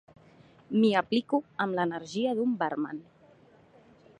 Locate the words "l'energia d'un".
1.81-2.57